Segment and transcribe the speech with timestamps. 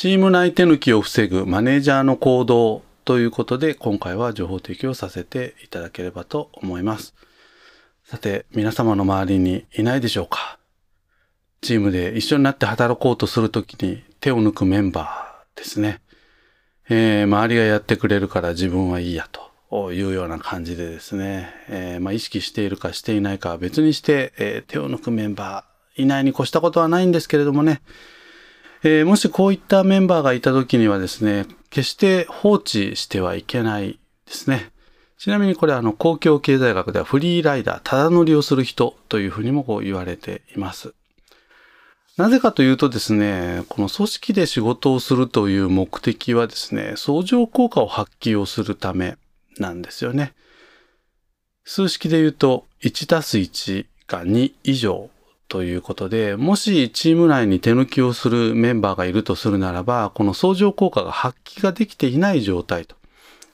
[0.00, 7.14] チーム内手抜きを防ぐマネージャーの行動ということで今回は情報提供させていただければと思います。
[8.02, 10.58] さて、皆様の周りにいないでしょうか？
[11.60, 16.00] チームで一緒になって働こうとするときに手を抜くメンバーですね。
[16.88, 19.28] えー、周りがやってくれるから自分はいいや
[19.68, 27.82] というような感じでですね、えー、まあ、意識しているかしていないかは別にして、えー、手を抜くメンバーいないに越したことはないんですけれどもね、
[28.82, 34.70] えもしこういったメンバーがいた時にはですね、決して放置してはいけないですね。
[35.18, 40.94] ちなみにこれあの公共経済学ではフリーライダー、ただ乗りをする人というふうにもこう言われています。
[42.16, 49.18] なぜかというとですね、この組織で仕事をするという目的はですね、相乗効果を発揮をするため
[49.58, 50.32] なんですよね。
[51.64, 55.10] 数式で言うと、1たす1が2以上
[55.50, 62.94] ということで、もしチーム内に手抜きをするメンバーがいるとするならば、この相乗効果が発揮ができていない状態と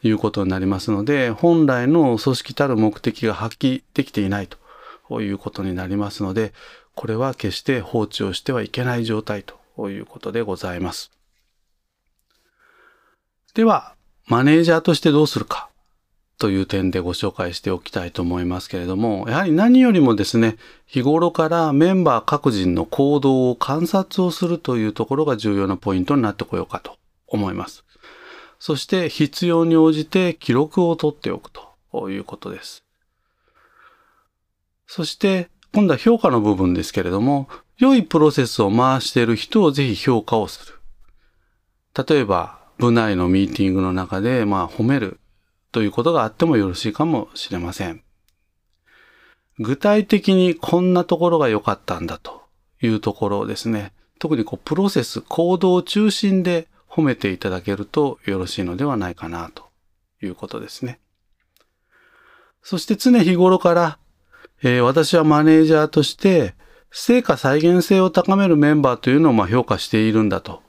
[0.03, 4.47] いうことになりますので、本来の組織たる目的が発揮できていない
[5.09, 6.53] ということになりますので、
[6.95, 11.11] これは決して放置をしてはいけない状態ということでございます。
[13.55, 13.95] では、
[14.27, 15.71] マネージャーとしてどうするか
[16.39, 20.57] という点でご紹介しておきたいと思いますけれども、やはり何よりもですね、
[20.87, 27.85] 日頃からメンバー各人の行動を観察をするというところが重要なポイントになってこようかと思います。
[28.59, 32.85] そして必要に応じて記録を取っておくということです。
[34.87, 37.49] そして今度は評価の部分ですけれども、
[37.79, 40.75] 良いプロセスを回している人をぜひ評価をする。
[42.07, 45.19] 例えば、部内のミーティングの中で、まあ、褒める
[45.77, 48.03] ということがあってもよろしいかもしれません。
[49.59, 52.45] 具体的にこんなところが良かったんだと
[52.81, 59.65] いうところをですね、特にこうプロセス、行動を中心で褒めていただけるとよろしいのではないかなと
[60.23, 60.99] いうことですね。
[62.63, 63.99] そして常日頃から
[64.63, 66.55] えー、私はマネージャーとして、
[66.91, 70.63] 成果再現性を高めるメンバーというのをま評価しているんだと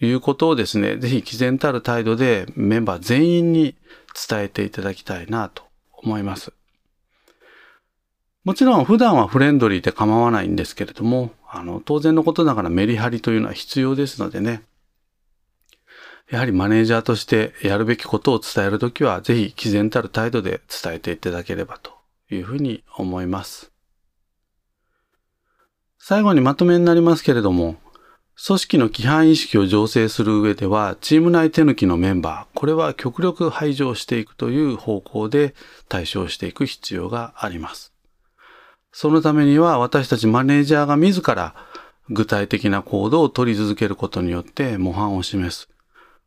[0.00, 3.76] いうことをですね、ぜひ毅然たる態度でメンバー全員に
[4.28, 5.62] 伝えていただきたいなと
[5.92, 6.52] 思います。
[8.44, 14.62] もちろん普段はフレンドリーで構わないんですけれども、あの、当然のことながらメリハリというのは必要ですのでね、
[16.30, 21.90] やはりマネージャーとしてやるべきことを伝えるときは、ぜひ毅然たる態度で伝えていただければと
[22.30, 23.72] いうふうに思います。
[25.98, 27.76] 最後にまとめになりますけれども、
[28.42, 35.54] 組織の規範意識を醸成する上では、チーム内手抜きのメンバー、これは極力排除していくという方向で
[35.90, 37.92] 対処していく必要があります。
[38.92, 41.54] そのためには私たちマネージャーが自ら
[42.08, 45.68] 具体的な行動を取り続けることによって模範を示す。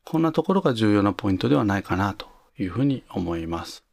[0.05, 2.27] こんなところが重要なポイントではないかなと
[2.59, 3.83] いうふうに思います。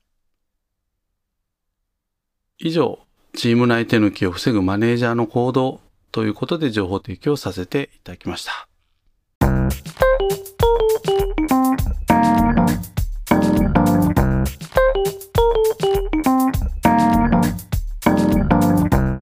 [2.59, 2.99] 以上、
[3.33, 5.81] チーム内手抜きを防ぐマネージャーの行動
[6.13, 8.70] ということで情報提供させていただきました。